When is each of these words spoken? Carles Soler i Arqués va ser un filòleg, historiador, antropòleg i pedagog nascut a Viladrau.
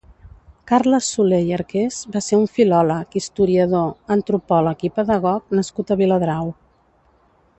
Carles 0.69 1.09
Soler 1.15 1.41
i 1.49 1.53
Arqués 1.57 1.97
va 2.15 2.21
ser 2.27 2.39
un 2.45 2.47
filòleg, 2.55 3.17
historiador, 3.21 3.87
antropòleg 4.17 4.87
i 4.89 4.93
pedagog 4.97 5.55
nascut 5.59 5.93
a 5.93 5.99
Viladrau. 6.03 6.53